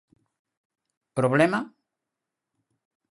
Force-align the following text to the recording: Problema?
Problema? 1.19 1.59